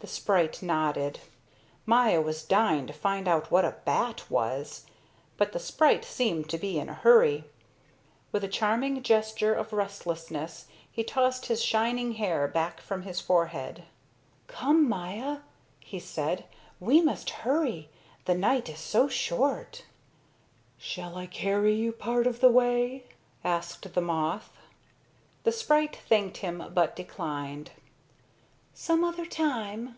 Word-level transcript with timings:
The 0.00 0.10
sprite 0.10 0.60
nodded. 0.62 1.20
Maya 1.86 2.20
was 2.20 2.42
dying 2.44 2.86
to 2.88 2.92
find 2.92 3.26
out 3.26 3.50
what 3.50 3.64
a 3.64 3.76
bat 3.86 4.22
was, 4.30 4.84
but 5.38 5.52
the 5.52 5.58
sprite 5.58 6.04
seemed 6.04 6.50
to 6.50 6.58
be 6.58 6.78
in 6.78 6.90
a 6.90 6.92
hurry. 6.92 7.44
With 8.30 8.44
a 8.44 8.48
charming 8.48 9.02
gesture 9.02 9.54
of 9.54 9.72
restlessness 9.72 10.66
he 10.92 11.02
tossed 11.04 11.46
his 11.46 11.64
shining 11.64 12.12
hair 12.20 12.46
back 12.46 12.82
from 12.82 13.04
his 13.04 13.18
forehead. 13.22 13.84
"Come, 14.46 14.86
Maya," 14.86 15.38
he 15.80 15.98
said, 15.98 16.44
"we 16.78 17.00
must 17.00 17.30
hurry. 17.30 17.88
The 18.26 18.34
night 18.34 18.68
is 18.68 18.80
so 18.80 19.08
short." 19.08 19.86
"Shall 20.76 21.16
I 21.16 21.24
carry 21.24 21.74
you 21.76 21.92
part 21.92 22.26
of 22.26 22.40
the 22.40 22.50
way?" 22.50 23.06
asked 23.42 23.90
the 23.94 24.02
moth. 24.02 24.52
The 25.44 25.52
sprite 25.52 25.96
thanked 25.96 26.36
him 26.38 26.62
but 26.74 26.94
declined. 26.94 27.70
"Some 28.76 29.04
other 29.04 29.24
time!" 29.24 29.94